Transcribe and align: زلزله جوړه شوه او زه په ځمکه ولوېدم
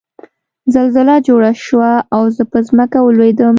زلزله 0.75 1.15
جوړه 1.27 1.51
شوه 1.65 1.91
او 2.15 2.21
زه 2.35 2.43
په 2.51 2.59
ځمکه 2.67 2.97
ولوېدم 3.01 3.49